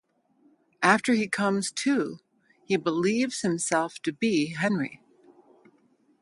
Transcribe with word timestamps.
After 0.81 1.13
he 1.13 1.27
comes 1.27 1.71
to, 1.73 2.17
he 2.65 2.75
believes 2.75 3.41
himself 3.41 4.01
to 4.01 4.11
be 4.11 4.47
Henry. 4.55 4.99